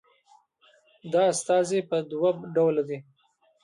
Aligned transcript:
دا 1.11 1.21
استازي 1.33 1.79
په 1.89 1.97
دوه 2.11 2.29
ډوله 2.55 2.83
ده 2.89 2.97